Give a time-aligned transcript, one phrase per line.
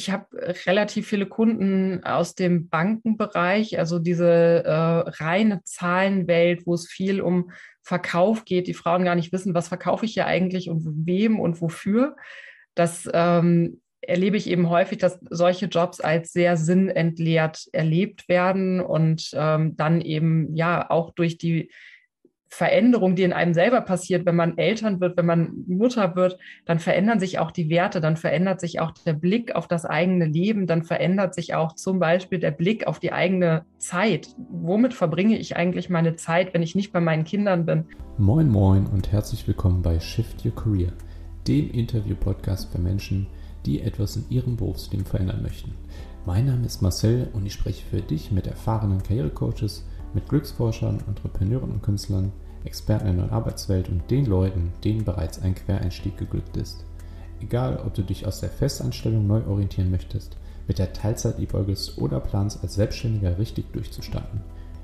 [0.00, 0.26] Ich habe
[0.66, 7.50] relativ viele Kunden aus dem Bankenbereich, also diese äh, reine Zahlenwelt, wo es viel um
[7.82, 11.60] Verkauf geht, die Frauen gar nicht wissen, was verkaufe ich hier eigentlich und wem und
[11.60, 12.16] wofür.
[12.74, 19.32] Das ähm, erlebe ich eben häufig, dass solche Jobs als sehr sinnentleert erlebt werden und
[19.34, 21.70] ähm, dann eben ja auch durch die
[22.52, 26.36] Veränderung, die in einem selber passiert, wenn man Eltern wird, wenn man Mutter wird,
[26.66, 30.26] dann verändern sich auch die Werte, dann verändert sich auch der Blick auf das eigene
[30.26, 34.34] Leben, dann verändert sich auch zum Beispiel der Blick auf die eigene Zeit.
[34.50, 37.84] Womit verbringe ich eigentlich meine Zeit, wenn ich nicht bei meinen Kindern bin?
[38.18, 40.92] Moin, moin und herzlich willkommen bei Shift Your Career,
[41.46, 43.28] dem Interview-Podcast für Menschen,
[43.64, 45.74] die etwas in ihrem Berufsleben verändern möchten.
[46.26, 51.70] Mein Name ist Marcel und ich spreche für dich mit erfahrenen Karrierecoaches, mit Glücksforschern, Entrepreneuren
[51.70, 52.32] und Künstlern,
[52.64, 56.84] Experten in der Arbeitswelt und den Leuten, denen bereits ein Quereinstieg geglückt ist.
[57.40, 60.36] Egal, ob du dich aus der Festanstellung neu orientieren möchtest,
[60.68, 64.40] mit der Teilzeit liebäugelst oder planst, als Selbstständiger richtig durchzustarten.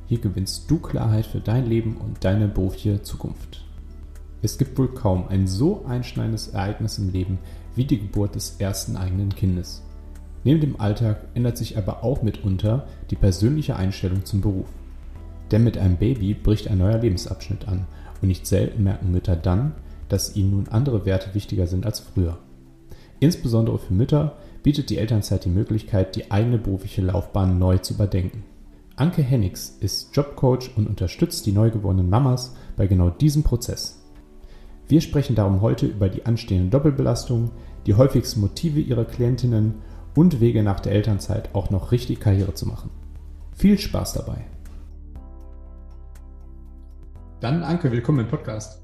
[0.07, 3.65] Hier gewinnst du Klarheit für dein Leben und deine berufliche Zukunft.
[4.43, 7.39] Es gibt wohl kaum ein so einschneidendes Ereignis im Leben
[7.75, 9.83] wie die Geburt des ersten eigenen Kindes.
[10.45, 14.69] Neben dem Alltag ändert sich aber auch mitunter die persönliche Einstellung zum Beruf.
[15.51, 17.87] Denn mit einem Baby bricht ein neuer Lebensabschnitt an
[18.21, 19.75] und nicht selten merken Mütter dann,
[20.09, 22.39] dass ihnen nun andere Werte wichtiger sind als früher.
[23.21, 28.45] Insbesondere für Mütter bietet die Elternzeit die Möglichkeit, die eigene berufliche Laufbahn neu zu überdenken.
[28.97, 34.03] Anke Hennigs ist Jobcoach und unterstützt die neu gewordenen Mamas bei genau diesem Prozess.
[34.89, 37.51] Wir sprechen darum heute über die anstehende Doppelbelastung,
[37.87, 39.75] die häufigsten Motive ihrer Klientinnen
[40.15, 42.91] und Wege nach der Elternzeit auch noch richtig Karriere zu machen.
[43.55, 44.56] Viel Spaß dabei!
[47.41, 48.83] Dann Anke, willkommen im Podcast.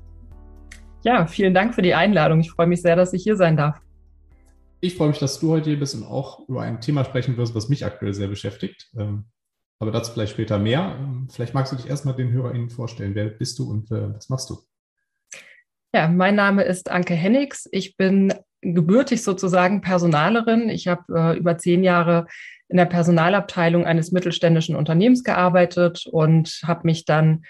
[1.04, 2.40] Ja, vielen Dank für die Einladung.
[2.40, 3.80] Ich freue mich sehr, dass ich hier sein darf.
[4.80, 7.54] Ich freue mich, dass du heute hier bist und auch über ein Thema sprechen wirst,
[7.54, 8.90] was mich aktuell sehr beschäftigt.
[8.98, 9.24] Ähm,
[9.78, 10.96] aber dazu vielleicht später mehr.
[11.00, 13.14] Ähm, vielleicht magst du dich erstmal den HörerInnen vorstellen.
[13.14, 14.58] Wer bist du und äh, was machst du?
[15.94, 17.66] Ja, mein Name ist Anke Hennigs.
[17.72, 20.68] Ich bin gebürtig sozusagen Personalerin.
[20.68, 22.26] Ich habe äh, über zehn Jahre
[22.68, 27.44] in der Personalabteilung eines mittelständischen Unternehmens gearbeitet und habe mich dann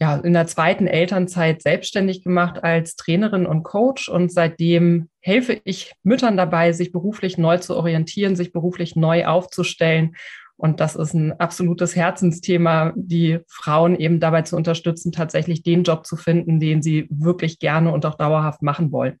[0.00, 5.92] ja, in der zweiten Elternzeit selbstständig gemacht als Trainerin und Coach und seitdem helfe ich
[6.02, 10.16] Müttern dabei, sich beruflich neu zu orientieren, sich beruflich neu aufzustellen.
[10.56, 16.06] Und das ist ein absolutes Herzensthema, die Frauen eben dabei zu unterstützen, tatsächlich den Job
[16.06, 19.18] zu finden, den sie wirklich gerne und auch dauerhaft machen wollen.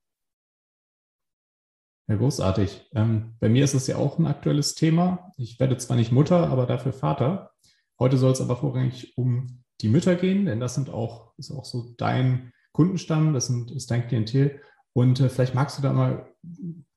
[2.06, 2.90] Ja, großartig.
[2.94, 5.32] Ähm, bei mir ist es ja auch ein aktuelles Thema.
[5.36, 7.52] Ich werde zwar nicht Mutter, aber dafür Vater.
[7.98, 11.66] Heute soll es aber vorrangig um die Mütter gehen, denn das sind auch, ist auch
[11.66, 14.62] so dein Kundenstamm, das sind, ist dein Klientel.
[14.94, 16.26] Und äh, vielleicht magst du da mal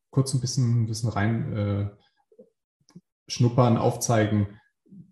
[0.10, 1.90] kurz ein bisschen, ein bisschen rein äh,
[3.28, 4.48] schnuppern, aufzeigen.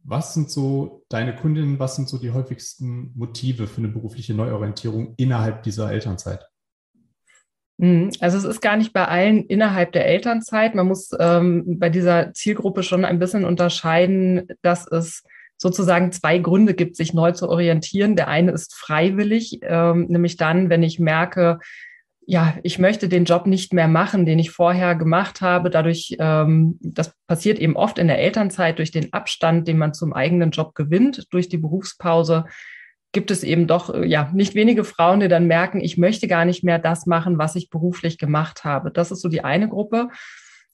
[0.03, 5.13] Was sind so deine Kundinnen, was sind so die häufigsten Motive für eine berufliche Neuorientierung
[5.17, 6.47] innerhalb dieser Elternzeit?
[7.77, 8.11] Mhm.
[8.21, 10.75] Also es ist gar nicht bei allen innerhalb der Elternzeit.
[10.75, 15.23] Man muss ähm, bei dieser Zielgruppe schon ein bisschen unterscheiden, dass es
[15.57, 18.16] sozusagen zwei Gründe gibt, sich neu zu orientieren.
[18.16, 21.59] Der eine ist freiwillig, ähm, nämlich dann, wenn ich merke,
[22.27, 25.69] ja, ich möchte den Job nicht mehr machen, den ich vorher gemacht habe.
[25.69, 30.11] Dadurch, ähm, das passiert eben oft in der Elternzeit durch den Abstand, den man zum
[30.11, 32.45] eigenen Job gewinnt, durch die Berufspause,
[33.11, 36.45] gibt es eben doch, äh, ja, nicht wenige Frauen, die dann merken, ich möchte gar
[36.45, 38.91] nicht mehr das machen, was ich beruflich gemacht habe.
[38.91, 40.09] Das ist so die eine Gruppe.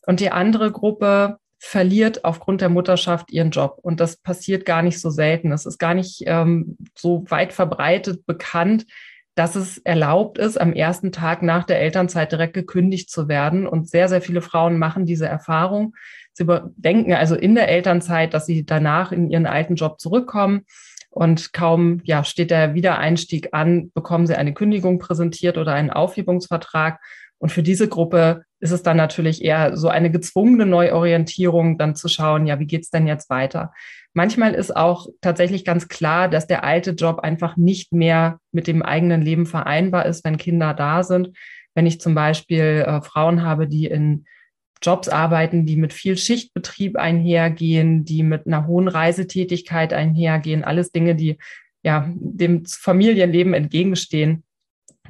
[0.08, 3.78] Und die andere Gruppe verliert aufgrund der Mutterschaft ihren Job.
[3.84, 5.52] Und das passiert gar nicht so selten.
[5.52, 8.88] Es ist gar nicht ähm, so weit verbreitet bekannt,
[9.36, 13.68] dass es erlaubt ist, am ersten Tag nach der Elternzeit direkt gekündigt zu werden.
[13.68, 15.94] Und sehr, sehr viele Frauen machen diese Erfahrung.
[16.34, 16.46] Sie
[16.78, 20.66] denken also in der Elternzeit, dass sie danach in ihren alten Job zurückkommen.
[21.12, 27.00] Und kaum ja, steht der Wiedereinstieg an, bekommen sie eine Kündigung präsentiert oder einen Aufhebungsvertrag
[27.38, 32.08] und für diese Gruppe ist es dann natürlich eher so eine gezwungene Neuorientierung, dann zu
[32.08, 33.74] schauen, ja, wie geht's denn jetzt weiter?
[34.14, 38.84] Manchmal ist auch tatsächlich ganz klar, dass der alte Job einfach nicht mehr mit dem
[38.84, 41.36] eigenen Leben vereinbar ist, wenn Kinder da sind.
[41.74, 44.26] Wenn ich zum Beispiel äh, Frauen habe, die in
[44.82, 51.16] Jobs arbeiten, die mit viel Schichtbetrieb einhergehen, die mit einer hohen Reisetätigkeit einhergehen, alles Dinge,
[51.16, 51.38] die
[51.84, 54.44] ja dem Familienleben entgegenstehen,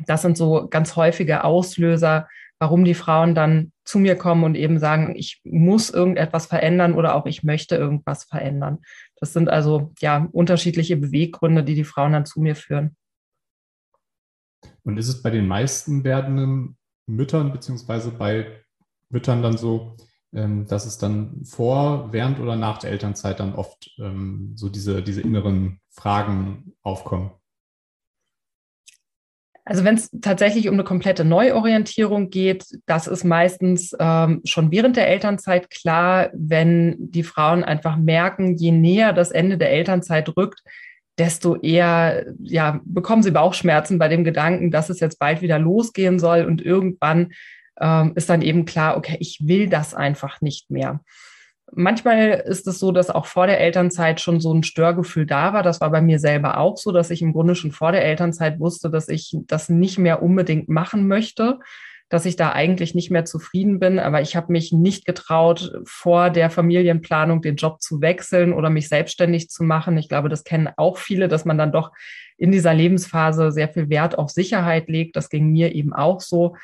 [0.05, 2.27] das sind so ganz häufige Auslöser,
[2.61, 7.15] warum die Frauen dann zu mir kommen und eben sagen, ich muss irgendetwas verändern oder
[7.15, 8.77] auch ich möchte irgendwas verändern.
[9.19, 12.95] Das sind also ja unterschiedliche Beweggründe, die die Frauen dann zu mir führen.
[14.83, 16.77] Und ist es bei den meisten werdenden
[17.07, 18.63] Müttern beziehungsweise bei
[19.09, 19.97] Müttern dann so,
[20.31, 25.01] ähm, dass es dann vor, während oder nach der Elternzeit dann oft ähm, so diese,
[25.01, 27.31] diese inneren Fragen aufkommen?
[29.63, 34.97] Also wenn es tatsächlich um eine komplette Neuorientierung geht, das ist meistens ähm, schon während
[34.97, 40.61] der Elternzeit klar, wenn die Frauen einfach merken, je näher das Ende der Elternzeit rückt,
[41.17, 46.17] desto eher ja, bekommen sie Bauchschmerzen bei dem Gedanken, dass es jetzt bald wieder losgehen
[46.17, 47.33] soll und irgendwann
[47.79, 51.01] ähm, ist dann eben klar, okay, ich will das einfach nicht mehr.
[51.73, 55.63] Manchmal ist es so, dass auch vor der Elternzeit schon so ein Störgefühl da war.
[55.63, 58.59] Das war bei mir selber auch so, dass ich im Grunde schon vor der Elternzeit
[58.59, 61.59] wusste, dass ich das nicht mehr unbedingt machen möchte,
[62.09, 63.99] dass ich da eigentlich nicht mehr zufrieden bin.
[63.99, 68.89] Aber ich habe mich nicht getraut, vor der Familienplanung den Job zu wechseln oder mich
[68.89, 69.97] selbstständig zu machen.
[69.97, 71.91] Ich glaube, das kennen auch viele, dass man dann doch
[72.37, 75.15] in dieser Lebensphase sehr viel Wert auf Sicherheit legt.
[75.15, 76.55] Das ging mir eben auch so.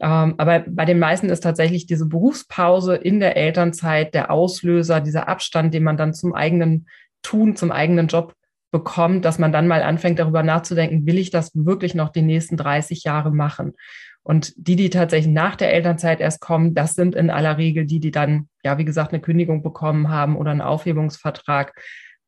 [0.00, 5.28] Ähm, aber bei den meisten ist tatsächlich diese Berufspause in der Elternzeit der Auslöser, dieser
[5.28, 6.86] Abstand, den man dann zum eigenen
[7.22, 8.34] Tun, zum eigenen Job
[8.70, 12.56] bekommt, dass man dann mal anfängt, darüber nachzudenken, will ich das wirklich noch die nächsten
[12.56, 13.74] 30 Jahre machen?
[14.22, 18.00] Und die, die tatsächlich nach der Elternzeit erst kommen, das sind in aller Regel die,
[18.00, 21.72] die dann, ja, wie gesagt, eine Kündigung bekommen haben oder einen Aufhebungsvertrag.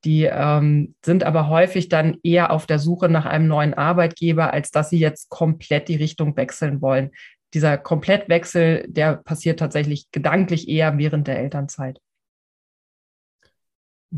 [0.04, 4.70] Die ähm, sind aber häufig dann eher auf der Suche nach einem neuen Arbeitgeber, als
[4.70, 7.10] dass sie jetzt komplett die Richtung wechseln wollen
[7.54, 12.00] dieser Komplettwechsel, der passiert tatsächlich gedanklich eher während der Elternzeit.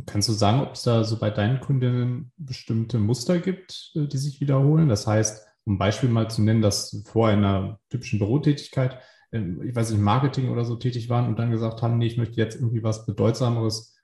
[0.06, 4.18] Kannst du sagen, ob es da so bei deinen Kundinnen bestimmte Muster gibt, äh, die
[4.18, 4.88] sich wiederholen?
[4.88, 8.98] Das heißt, um ein Beispiel mal zu nennen, dass in einer typischen Bürotätigkeit,
[9.32, 12.18] ähm, ich weiß nicht, Marketing oder so tätig waren und dann gesagt haben, nee, ich
[12.18, 13.96] möchte jetzt irgendwie was Bedeutsameres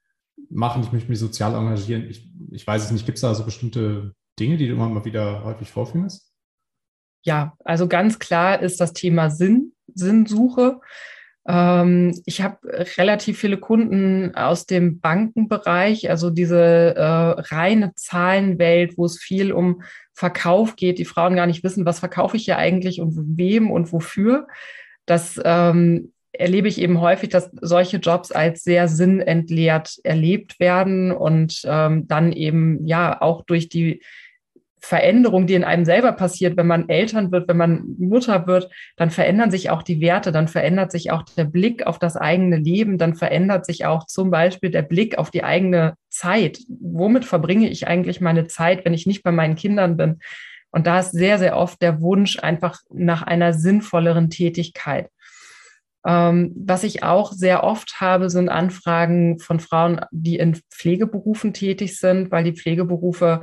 [0.51, 2.09] machen, ich möchte mich sozial engagieren.
[2.11, 5.05] Ich, ich weiß es nicht, gibt es da so bestimmte Dinge, die du immer mal
[5.05, 6.33] wieder häufig vorfindest?
[7.27, 10.81] Ja, also ganz klar ist das Thema Sinn, Sinnsuche.
[11.49, 12.59] Ähm, ich habe
[12.97, 19.83] relativ viele Kunden aus dem Bankenbereich, also diese äh, reine Zahlenwelt, wo es viel um
[20.15, 21.01] Verkauf geht.
[21.01, 24.47] Die Frauen gar nicht wissen, was verkaufe ich hier eigentlich und wem und wofür.
[25.05, 31.63] Das ähm, erlebe ich eben häufig, dass solche Jobs als sehr sinnentleert erlebt werden und
[31.65, 34.01] ähm, dann eben ja auch durch die
[34.81, 39.11] Veränderung, die in einem selber passiert, wenn man Eltern wird, wenn man Mutter wird, dann
[39.11, 42.99] verändern sich auch die Werte, dann verändert sich auch der Blick auf das eigene Leben,
[42.99, 46.59] dann verändert sich auch zum Beispiel der Blick auf die eigene Zeit.
[46.69, 50.21] Womit verbringe ich eigentlich meine Zeit, wenn ich nicht bei meinen Kindern bin?
[50.71, 55.09] Und da ist sehr, sehr oft der Wunsch einfach nach einer sinnvolleren Tätigkeit.
[56.07, 61.99] Ähm, was ich auch sehr oft habe, sind Anfragen von Frauen, die in Pflegeberufen tätig
[61.99, 63.43] sind, weil die Pflegeberufe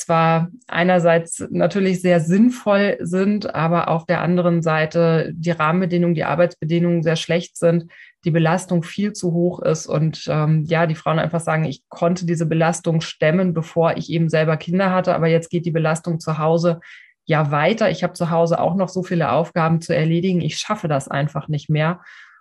[0.00, 7.02] zwar einerseits natürlich sehr sinnvoll sind, aber auf der anderen Seite die Rahmenbedingungen, die Arbeitsbedingungen
[7.02, 7.86] sehr schlecht sind,
[8.24, 12.26] die Belastung viel zu hoch ist und ähm, ja, die Frauen einfach sagen, ich konnte
[12.26, 16.38] diese Belastung stemmen, bevor ich eben selber Kinder hatte, aber jetzt geht die Belastung zu
[16.38, 16.80] Hause
[17.24, 17.90] ja weiter.
[17.90, 21.48] Ich habe zu Hause auch noch so viele Aufgaben zu erledigen, ich schaffe das einfach
[21.48, 22.00] nicht mehr.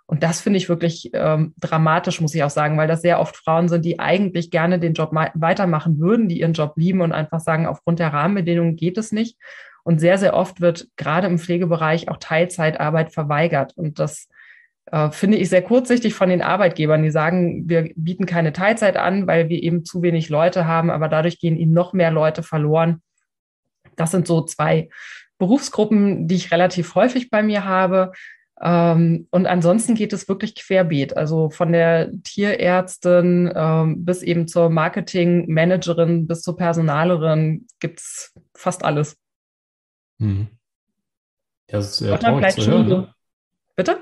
[0.09, 3.37] Und das finde ich wirklich ähm, dramatisch, muss ich auch sagen, weil das sehr oft
[3.37, 7.39] Frauen sind, die eigentlich gerne den Job weitermachen würden, die ihren Job lieben und einfach
[7.39, 9.37] sagen, aufgrund der Rahmenbedingungen geht es nicht.
[9.83, 13.77] Und sehr, sehr oft wird gerade im Pflegebereich auch Teilzeitarbeit verweigert.
[13.77, 14.27] Und das
[14.87, 19.27] äh, finde ich sehr kurzsichtig von den Arbeitgebern, die sagen, wir bieten keine Teilzeit an,
[19.27, 23.03] weil wir eben zu wenig Leute haben, aber dadurch gehen ihnen noch mehr Leute verloren.
[23.95, 24.89] Das sind so zwei
[25.37, 28.11] Berufsgruppen, die ich relativ häufig bei mir habe.
[28.61, 31.15] Ähm, und ansonsten geht es wirklich querbeet.
[31.15, 38.83] Also von der Tierärztin ähm, bis eben zur Marketingmanagerin bis zur Personalerin gibt es fast
[38.83, 39.17] alles.
[41.69, 42.87] Ja, das ist sehr traurig zu hören.
[42.87, 43.13] Ne?
[43.75, 44.01] Bitte?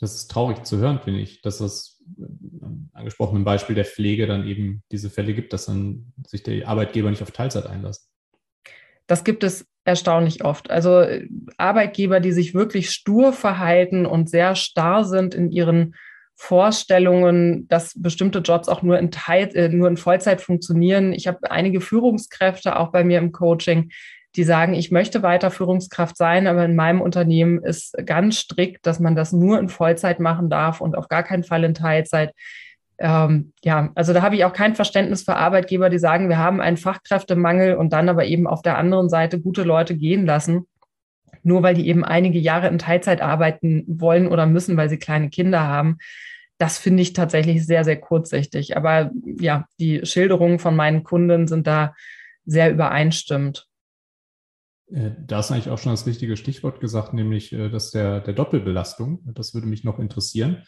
[0.00, 2.24] Das ist traurig zu hören, finde ich, dass es äh,
[2.92, 7.22] angesprochenen Beispiel der Pflege dann eben diese Fälle gibt, dass dann sich der Arbeitgeber nicht
[7.22, 8.08] auf Teilzeit einlassen.
[9.06, 10.70] Das gibt es erstaunlich oft.
[10.70, 11.04] Also
[11.56, 15.94] Arbeitgeber, die sich wirklich stur verhalten und sehr starr sind in ihren
[16.34, 21.12] Vorstellungen, dass bestimmte Jobs auch nur in, Teil, äh, nur in Vollzeit funktionieren.
[21.12, 23.90] Ich habe einige Führungskräfte auch bei mir im Coaching,
[24.34, 28.98] die sagen, ich möchte weiter Führungskraft sein, aber in meinem Unternehmen ist ganz strikt, dass
[28.98, 32.32] man das nur in Vollzeit machen darf und auf gar keinen Fall in Teilzeit
[33.02, 36.60] ähm, ja, also da habe ich auch kein Verständnis für Arbeitgeber, die sagen, wir haben
[36.60, 40.68] einen Fachkräftemangel und dann aber eben auf der anderen Seite gute Leute gehen lassen,
[41.42, 45.30] nur weil die eben einige Jahre in Teilzeit arbeiten wollen oder müssen, weil sie kleine
[45.30, 45.98] Kinder haben.
[46.58, 48.76] Das finde ich tatsächlich sehr, sehr kurzsichtig.
[48.76, 51.94] Aber ja, die Schilderungen von meinen Kunden sind da
[52.44, 53.66] sehr übereinstimmend.
[54.92, 58.34] Äh, da ist eigentlich auch schon das richtige Stichwort gesagt, nämlich äh, das der, der
[58.34, 59.24] Doppelbelastung.
[59.34, 60.62] Das würde mich noch interessieren.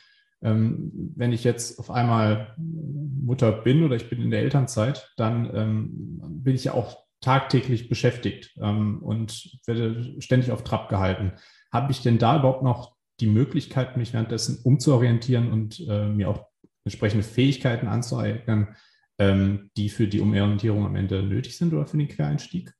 [0.44, 5.50] Ähm, wenn ich jetzt auf einmal Mutter bin oder ich bin in der Elternzeit, dann
[5.54, 11.32] ähm, bin ich ja auch tagtäglich beschäftigt ähm, und werde ständig auf Trab gehalten.
[11.72, 16.46] Habe ich denn da überhaupt noch die Möglichkeit, mich währenddessen umzuorientieren und äh, mir auch
[16.84, 18.76] entsprechende Fähigkeiten anzueignen,
[19.16, 22.74] die für die Umorientierung am Ende nötig sind oder für den Quereinstieg?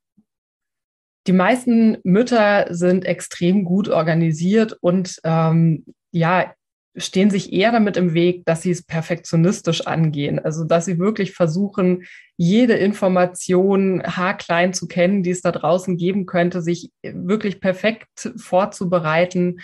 [1.27, 6.53] Die meisten Mütter sind extrem gut organisiert und ähm, ja,
[6.97, 10.39] stehen sich eher damit im Weg, dass sie es perfektionistisch angehen.
[10.39, 12.05] Also, dass sie wirklich versuchen,
[12.37, 19.59] jede Information haarklein zu kennen, die es da draußen geben könnte, sich wirklich perfekt vorzubereiten,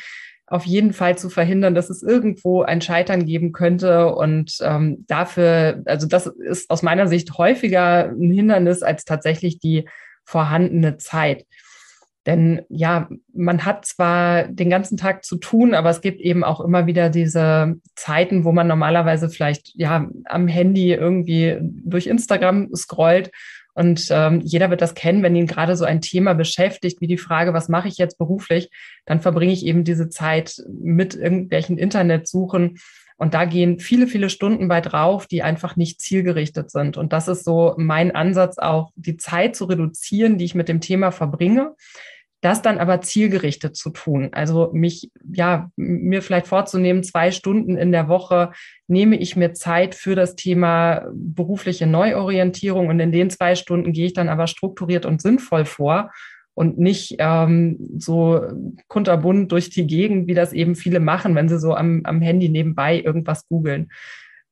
[0.51, 4.13] auf jeden Fall zu verhindern, dass es irgendwo ein Scheitern geben könnte.
[4.13, 9.87] Und ähm, dafür, also das ist aus meiner Sicht häufiger ein Hindernis als tatsächlich die
[10.25, 11.45] vorhandene Zeit.
[12.27, 16.61] Denn ja, man hat zwar den ganzen Tag zu tun, aber es gibt eben auch
[16.61, 23.31] immer wieder diese Zeiten, wo man normalerweise vielleicht ja am Handy irgendwie durch Instagram scrollt.
[23.73, 27.17] Und ähm, jeder wird das kennen, wenn ihn gerade so ein Thema beschäftigt, wie die
[27.17, 28.69] Frage, was mache ich jetzt beruflich,
[29.05, 32.77] dann verbringe ich eben diese Zeit mit irgendwelchen Internetsuchen.
[33.21, 36.97] Und da gehen viele, viele Stunden bei drauf, die einfach nicht zielgerichtet sind.
[36.97, 40.81] Und das ist so mein Ansatz auch, die Zeit zu reduzieren, die ich mit dem
[40.81, 41.75] Thema verbringe
[42.41, 44.29] das dann aber zielgerichtet zu tun.
[44.31, 48.51] Also mich, ja, mir vielleicht vorzunehmen, zwei Stunden in der Woche
[48.87, 54.07] nehme ich mir Zeit für das Thema berufliche Neuorientierung und in den zwei Stunden gehe
[54.07, 56.11] ich dann aber strukturiert und sinnvoll vor
[56.53, 58.41] und nicht ähm, so
[58.87, 62.49] kunterbunt durch die Gegend, wie das eben viele machen, wenn sie so am, am Handy
[62.49, 63.89] nebenbei irgendwas googeln.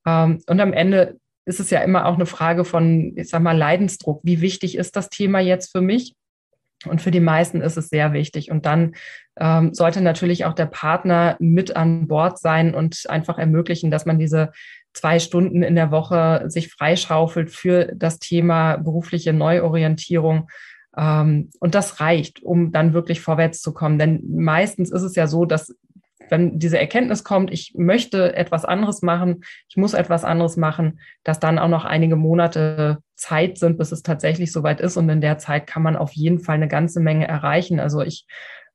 [0.06, 3.58] Ähm, und am Ende ist es ja immer auch eine Frage von, ich sag mal,
[3.58, 4.22] Leidensdruck.
[4.24, 6.14] Wie wichtig ist das Thema jetzt für mich?
[6.86, 8.52] Und für die meisten ist es sehr wichtig.
[8.52, 8.94] Und dann
[9.38, 14.18] ähm, sollte natürlich auch der Partner mit an Bord sein und einfach ermöglichen, dass man
[14.18, 14.52] diese
[14.94, 20.50] zwei Stunden in der Woche sich freischaufelt für das Thema berufliche Neuorientierung.
[20.98, 24.00] Ähm, und das reicht, um dann wirklich vorwärts zu kommen.
[24.00, 25.76] Denn meistens ist es ja so, dass
[26.30, 31.40] wenn diese Erkenntnis kommt, ich möchte etwas anderes machen, ich muss etwas anderes machen, dass
[31.40, 34.98] dann auch noch einige Monate Zeit sind, bis es tatsächlich soweit ist.
[34.98, 37.80] Und in der Zeit kann man auf jeden Fall eine ganze Menge erreichen.
[37.80, 38.26] Also ich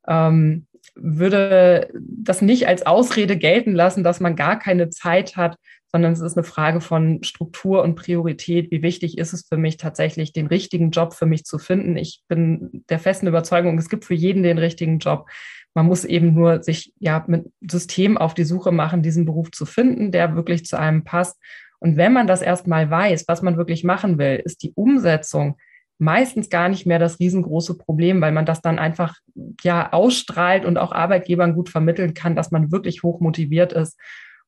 [0.09, 5.56] ähm, würde das nicht als Ausrede gelten lassen, dass man gar keine Zeit hat,
[5.94, 8.72] sondern es ist eine Frage von Struktur und Priorität.
[8.72, 11.96] Wie wichtig ist es für mich tatsächlich, den richtigen Job für mich zu finden?
[11.96, 15.28] Ich bin der festen Überzeugung, es gibt für jeden den richtigen Job.
[15.72, 19.66] Man muss eben nur sich ja mit System auf die Suche machen, diesen Beruf zu
[19.66, 21.40] finden, der wirklich zu einem passt.
[21.78, 25.58] Und wenn man das erstmal weiß, was man wirklich machen will, ist die Umsetzung
[25.98, 29.14] meistens gar nicht mehr das riesengroße Problem, weil man das dann einfach
[29.62, 33.96] ja ausstrahlt und auch Arbeitgebern gut vermitteln kann, dass man wirklich hoch motiviert ist.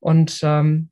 [0.01, 0.91] Und ähm,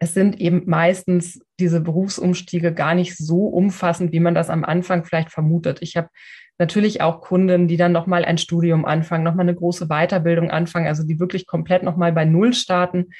[0.00, 5.04] es sind eben meistens diese Berufsumstiege gar nicht so umfassend, wie man das am Anfang
[5.04, 5.78] vielleicht vermutet.
[5.82, 6.08] Ich habe
[6.58, 11.06] natürlich auch Kunden, die dann nochmal ein Studium anfangen, nochmal eine große Weiterbildung anfangen, also
[11.06, 13.10] die wirklich komplett nochmal bei Null starten.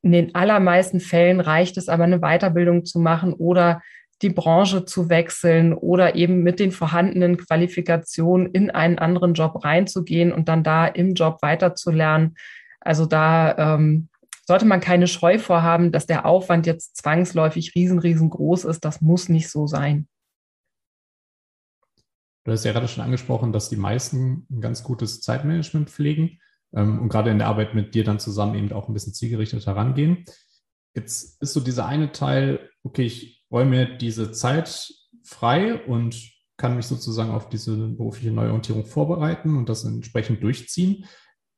[0.00, 3.82] In den allermeisten Fällen reicht es aber, eine Weiterbildung zu machen oder
[4.22, 10.32] die Branche zu wechseln oder eben mit den vorhandenen Qualifikationen in einen anderen Job reinzugehen
[10.32, 12.34] und dann da im Job weiterzulernen.
[12.80, 14.08] Also da ähm,
[14.46, 18.84] sollte man keine Scheu vorhaben, dass der Aufwand jetzt zwangsläufig riesen, riesengroß ist.
[18.84, 20.08] Das muss nicht so sein.
[22.44, 26.40] Du hast ja gerade schon angesprochen, dass die meisten ein ganz gutes Zeitmanagement pflegen
[26.74, 29.66] ähm, und gerade in der Arbeit mit dir dann zusammen eben auch ein bisschen zielgerichtet
[29.66, 30.24] herangehen.
[30.94, 34.92] Jetzt ist so dieser eine Teil, okay, ich räume mir diese Zeit
[35.24, 41.06] frei und kann mich sozusagen auf diese berufliche Neuorientierung vorbereiten und das entsprechend durchziehen.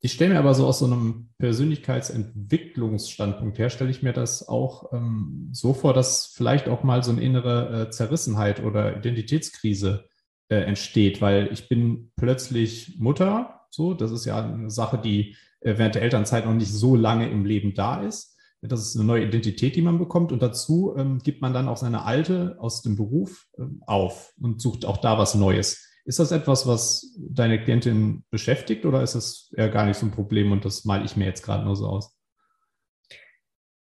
[0.06, 4.92] Ich stelle mir aber so aus so einem Persönlichkeitsentwicklungsstandpunkt her, stelle ich mir das auch
[4.92, 10.04] ähm, so vor, dass vielleicht auch mal so eine innere äh, Zerrissenheit oder Identitätskrise
[10.48, 15.76] äh, entsteht, weil ich bin plötzlich Mutter, so, das ist ja eine Sache, die äh,
[15.76, 18.36] während der Elternzeit noch nicht so lange im Leben da ist.
[18.62, 21.78] Das ist eine neue Identität, die man bekommt und dazu ähm, gibt man dann auch
[21.78, 25.85] seine alte aus dem Beruf ähm, auf und sucht auch da was Neues.
[26.06, 30.12] Ist das etwas, was deine Klientin beschäftigt oder ist das eher gar nicht so ein
[30.12, 32.16] Problem und das male ich mir jetzt gerade nur so aus?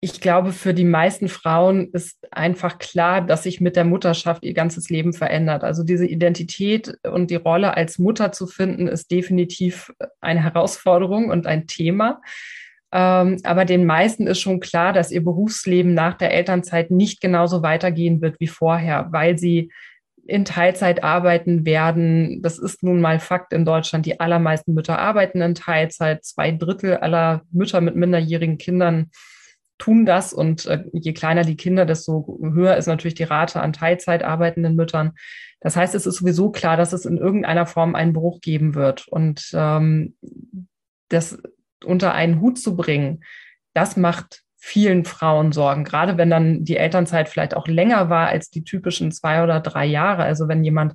[0.00, 4.54] ich glaube, für die meisten Frauen ist einfach klar, dass sich mit der Mutterschaft ihr
[4.54, 5.64] ganzes Leben verändert.
[5.64, 11.48] Also diese Identität und die Rolle als Mutter zu finden, ist definitiv eine Herausforderung und
[11.48, 12.20] ein Thema.
[12.92, 17.62] Ähm, aber den meisten ist schon klar, dass ihr Berufsleben nach der Elternzeit nicht genauso
[17.62, 19.72] weitergehen wird wie vorher, weil sie
[20.28, 22.42] in Teilzeit arbeiten werden.
[22.42, 24.04] Das ist nun mal Fakt in Deutschland.
[24.04, 26.22] Die allermeisten Mütter arbeiten in Teilzeit.
[26.22, 29.10] Zwei Drittel aller Mütter mit minderjährigen Kindern
[29.78, 30.34] tun das.
[30.34, 34.76] Und äh, je kleiner die Kinder, desto höher ist natürlich die Rate an Teilzeit arbeitenden
[34.76, 35.12] Müttern.
[35.60, 39.08] Das heißt, es ist sowieso klar, dass es in irgendeiner Form einen Bruch geben wird.
[39.08, 40.14] Und ähm,
[41.08, 41.38] das
[41.82, 43.24] unter einen Hut zu bringen,
[43.72, 48.50] das macht vielen Frauen Sorgen, gerade wenn dann die Elternzeit vielleicht auch länger war als
[48.50, 50.24] die typischen zwei oder drei Jahre.
[50.24, 50.94] Also wenn jemand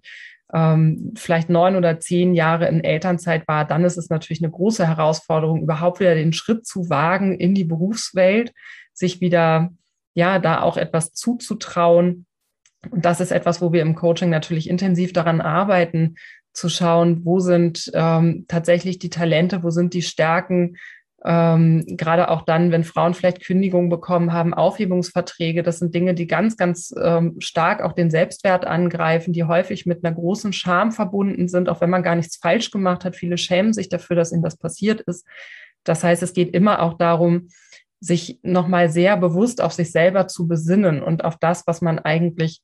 [0.54, 4.86] ähm, vielleicht neun oder zehn Jahre in Elternzeit war, dann ist es natürlich eine große
[4.86, 8.54] Herausforderung, überhaupt wieder den Schritt zu wagen in die Berufswelt,
[8.94, 9.70] sich wieder
[10.14, 12.26] ja da auch etwas zuzutrauen.
[12.92, 16.16] Und das ist etwas, wo wir im Coaching natürlich intensiv daran arbeiten,
[16.52, 20.76] zu schauen, wo sind ähm, tatsächlich die Talente, wo sind die Stärken,
[21.26, 26.28] ähm, gerade auch dann, wenn Frauen vielleicht Kündigungen bekommen haben, Aufhebungsverträge, das sind Dinge, die
[26.28, 31.48] ganz, ganz ähm, stark auch den Selbstwert angreifen, die häufig mit einer großen Scham verbunden
[31.48, 33.16] sind, auch wenn man gar nichts falsch gemacht hat.
[33.16, 35.26] Viele schämen sich dafür, dass ihnen das passiert ist.
[35.86, 37.48] Das heißt, es geht immer auch darum,
[38.02, 42.62] sich nochmal sehr bewusst auf sich selber zu besinnen und auf das, was man eigentlich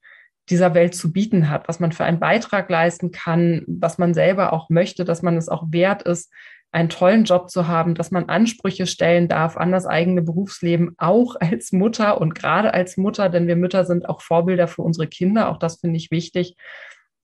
[0.49, 4.51] dieser Welt zu bieten hat, was man für einen Beitrag leisten kann, was man selber
[4.51, 6.29] auch möchte, dass man es auch wert ist,
[6.71, 11.35] einen tollen Job zu haben, dass man Ansprüche stellen darf an das eigene Berufsleben, auch
[11.39, 15.49] als Mutter und gerade als Mutter, denn wir Mütter sind auch Vorbilder für unsere Kinder.
[15.49, 16.55] Auch das finde ich wichtig,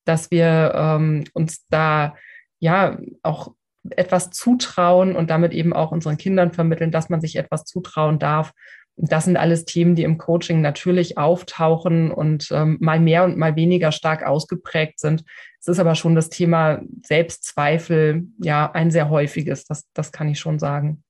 [0.04, 2.14] dass wir ähm, uns da
[2.58, 3.54] ja auch
[3.90, 8.52] etwas zutrauen und damit eben auch unseren Kindern vermitteln, dass man sich etwas zutrauen darf.
[8.98, 13.54] Das sind alles Themen, die im Coaching natürlich auftauchen und ähm, mal mehr und mal
[13.54, 15.22] weniger stark ausgeprägt sind.
[15.60, 20.38] Es ist aber schon das Thema Selbstzweifel, ja, ein sehr häufiges, das, das kann ich
[20.38, 21.02] schon sagen.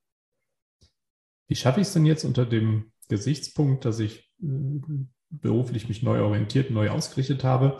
[1.46, 4.80] Wie schaffe ich es denn jetzt unter dem Gesichtspunkt, dass ich äh,
[5.30, 7.78] beruflich mich neu orientiert, neu ausgerichtet habe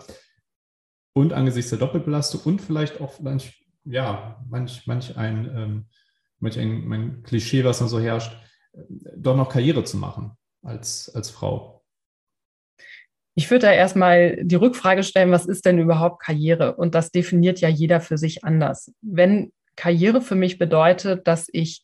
[1.13, 5.85] und angesichts der Doppelbelastung und vielleicht auch manch, ja, manch, manch ein, ähm,
[6.39, 8.37] manch ein, ein Klischee, was dann so herrscht,
[8.89, 10.31] doch noch Karriere zu machen
[10.63, 11.83] als, als Frau?
[13.35, 16.75] Ich würde da erstmal die Rückfrage stellen, was ist denn überhaupt Karriere?
[16.75, 18.91] Und das definiert ja jeder für sich anders.
[19.01, 21.83] Wenn Karriere für mich bedeutet, dass ich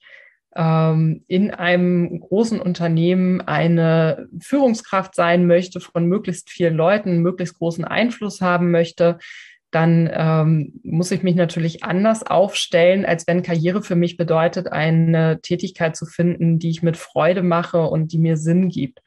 [0.56, 7.86] ähm, in einem großen Unternehmen eine Führungskraft sein möchte, von möglichst vielen Leuten möglichst großen
[7.86, 9.20] Einfluss haben möchte,
[9.74, 15.42] dann ähm, muss ich mich natürlich anders aufstellen, als wenn Karriere für mich bedeutet, eine
[15.42, 19.00] Tätigkeit zu finden, die ich mit Freude mache und die mir Sinn gibt.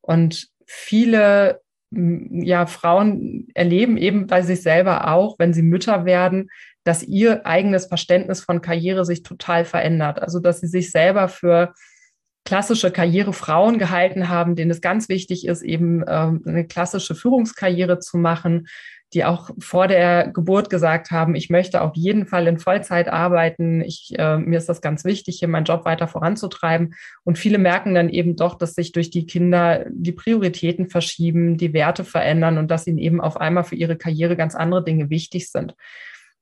[0.00, 6.48] Und viele ja, Frauen erleben eben bei sich selber auch, wenn sie Mütter werden,
[6.84, 10.20] dass ihr eigenes Verständnis von Karriere sich total verändert.
[10.20, 11.74] Also, dass sie sich selber für
[12.46, 18.16] klassische Karrierefrauen gehalten haben, denen es ganz wichtig ist, eben ähm, eine klassische Führungskarriere zu
[18.16, 18.68] machen,
[19.12, 23.80] die auch vor der Geburt gesagt haben, ich möchte auf jeden Fall in Vollzeit arbeiten.
[23.80, 26.94] Ich, äh, mir ist das ganz wichtig, hier meinen Job weiter voranzutreiben.
[27.22, 31.72] Und viele merken dann eben doch, dass sich durch die Kinder die Prioritäten verschieben, die
[31.72, 35.50] Werte verändern und dass ihnen eben auf einmal für ihre Karriere ganz andere Dinge wichtig
[35.50, 35.74] sind.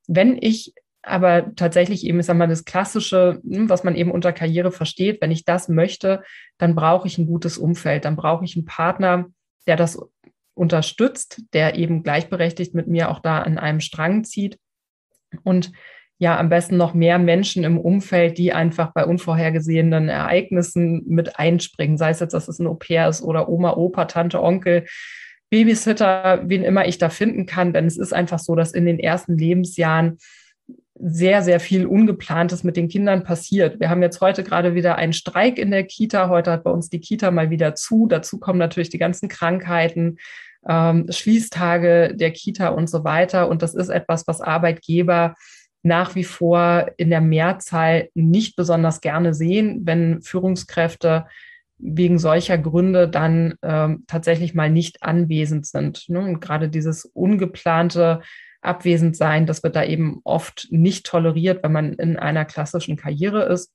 [0.07, 4.33] Wenn ich aber tatsächlich eben, ich sag mal, das Klassische, hm, was man eben unter
[4.33, 6.23] Karriere versteht, wenn ich das möchte,
[6.59, 9.27] dann brauche ich ein gutes Umfeld, dann brauche ich einen Partner,
[9.67, 9.99] der das
[10.55, 14.59] unterstützt, der eben gleichberechtigt mit mir auch da an einem Strang zieht.
[15.43, 15.73] Und
[16.19, 21.99] ja, am besten noch mehr Menschen im Umfeld, die einfach bei unvorhergesehenen Ereignissen mit einspringen,
[21.99, 24.87] sei es jetzt, dass es ein Au-pair ist oder Oma, Opa, Tante, Onkel,
[25.51, 27.73] Babysitter, wen immer ich da finden kann.
[27.73, 30.19] Denn es ist einfach so, dass in den ersten Lebensjahren
[31.07, 33.79] sehr, sehr viel Ungeplantes mit den Kindern passiert.
[33.79, 36.31] Wir haben jetzt heute gerade wieder einen Streik in der Kita.
[36.31, 38.07] Heute hat bei uns die Kita mal wieder zu.
[38.07, 40.17] Dazu kommen natürlich die ganzen Krankheiten,
[40.67, 43.51] ähm, Schließtage der Kita und so weiter.
[43.51, 45.35] Und das ist etwas, was Arbeitgeber
[45.83, 51.27] nach wie vor in der Mehrzahl nicht besonders gerne sehen, wenn Führungskräfte
[51.77, 56.09] wegen solcher Gründe dann ähm, tatsächlich mal nicht anwesend sind.
[56.09, 56.21] Ne?
[56.21, 58.23] Und gerade dieses ungeplante
[58.65, 59.47] abwesend sein.
[59.47, 63.73] Das wird da eben oft nicht toleriert, wenn man in einer klassischen Karriere ist,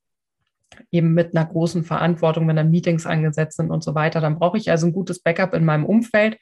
[0.92, 4.22] eben mit einer großen Verantwortung, wenn dann Meetings angesetzt sind und so weiter.
[4.22, 6.38] Dann brauche ich also ein gutes Backup in meinem Umfeld.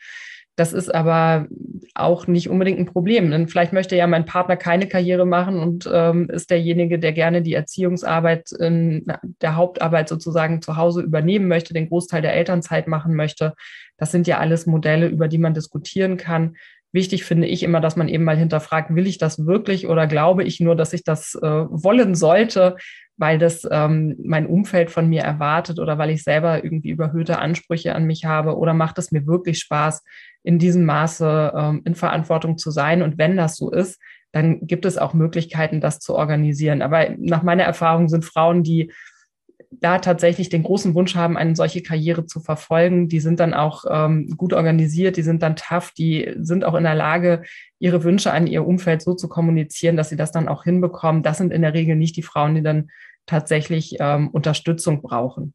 [0.57, 1.47] Das ist aber
[1.93, 3.29] auch nicht unbedingt ein Problem.
[3.29, 7.43] Denn vielleicht möchte ja mein Partner keine Karriere machen und ähm, ist derjenige, der gerne
[7.43, 9.05] die Erziehungsarbeit in
[9.41, 13.53] der Hauptarbeit sozusagen zu Hause übernehmen möchte, den Großteil der Elternzeit machen möchte.
[13.97, 16.55] Das sind ja alles Modelle, über die man diskutieren kann.
[16.91, 20.43] Wichtig finde ich immer, dass man eben mal hinterfragt, will ich das wirklich oder glaube
[20.43, 22.77] ich nur, dass ich das äh, wollen sollte,
[23.17, 27.95] weil das ähm, mein Umfeld von mir erwartet oder weil ich selber irgendwie überhöhte Ansprüche
[27.95, 30.03] an mich habe oder macht es mir wirklich Spaß,
[30.43, 33.01] in diesem Maße ähm, in Verantwortung zu sein.
[33.01, 33.99] Und wenn das so ist,
[34.31, 36.81] dann gibt es auch Möglichkeiten, das zu organisieren.
[36.81, 38.91] Aber nach meiner Erfahrung sind Frauen, die
[39.71, 43.85] da tatsächlich den großen Wunsch haben, eine solche Karriere zu verfolgen, die sind dann auch
[43.89, 47.43] ähm, gut organisiert, die sind dann tough, die sind auch in der Lage,
[47.79, 51.23] ihre Wünsche an ihr Umfeld so zu kommunizieren, dass sie das dann auch hinbekommen.
[51.23, 52.89] Das sind in der Regel nicht die Frauen, die dann
[53.25, 55.53] tatsächlich ähm, Unterstützung brauchen.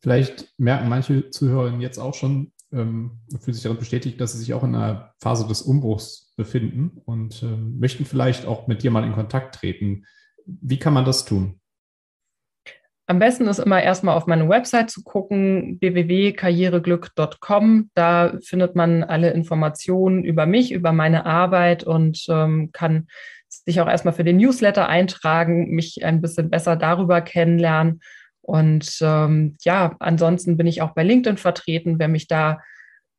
[0.00, 4.52] Vielleicht merken manche Zuhörer jetzt auch schon, ähm, fühlen sich darin bestätigt, dass sie sich
[4.52, 9.04] auch in einer Phase des Umbruchs befinden und ähm, möchten vielleicht auch mit dir mal
[9.04, 10.04] in Kontakt treten.
[10.44, 11.60] Wie kann man das tun?
[13.06, 17.90] Am besten ist immer erstmal auf meine Website zu gucken, www.karriereglück.com.
[17.94, 23.08] Da findet man alle Informationen über mich, über meine Arbeit und ähm, kann
[23.48, 28.00] sich auch erstmal für den Newsletter eintragen, mich ein bisschen besser darüber kennenlernen.
[28.40, 31.98] Und ähm, ja, ansonsten bin ich auch bei LinkedIn vertreten.
[31.98, 32.60] Wer mich da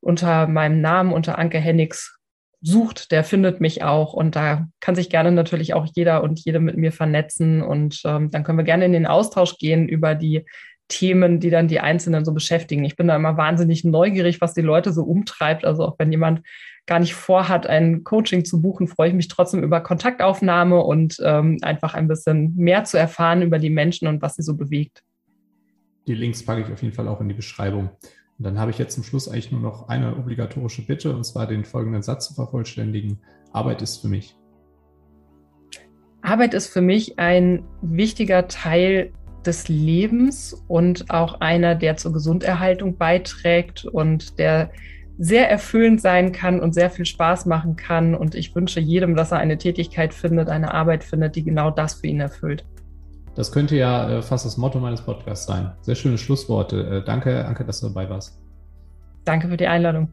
[0.02, 2.18] unter meinem Namen, unter Anke Hennigs
[2.64, 4.14] sucht, der findet mich auch.
[4.14, 7.62] Und da kann sich gerne natürlich auch jeder und jede mit mir vernetzen.
[7.62, 10.46] Und ähm, dann können wir gerne in den Austausch gehen über die
[10.88, 12.86] Themen, die dann die Einzelnen so beschäftigen.
[12.86, 15.66] Ich bin da immer wahnsinnig neugierig, was die Leute so umtreibt.
[15.66, 16.42] Also auch wenn jemand
[16.86, 21.58] gar nicht vorhat, ein Coaching zu buchen, freue ich mich trotzdem über Kontaktaufnahme und ähm,
[21.62, 25.02] einfach ein bisschen mehr zu erfahren über die Menschen und was sie so bewegt.
[26.08, 27.90] Die Links packe ich auf jeden Fall auch in die Beschreibung.
[28.44, 31.48] Und dann habe ich jetzt zum Schluss eigentlich nur noch eine obligatorische Bitte, und zwar
[31.48, 33.20] den folgenden Satz zu vervollständigen.
[33.54, 34.36] Arbeit ist für mich.
[36.22, 39.14] Arbeit ist für mich ein wichtiger Teil
[39.46, 44.72] des Lebens und auch einer, der zur Gesunderhaltung beiträgt und der
[45.18, 48.14] sehr erfüllend sein kann und sehr viel Spaß machen kann.
[48.14, 51.94] Und ich wünsche jedem, dass er eine Tätigkeit findet, eine Arbeit findet, die genau das
[51.94, 52.66] für ihn erfüllt.
[53.36, 55.72] Das könnte ja äh, fast das Motto meines Podcasts sein.
[55.82, 57.02] Sehr schöne Schlussworte.
[57.02, 58.40] Äh, danke, Anke, dass du dabei warst.
[59.26, 60.12] Danke für die Einladung.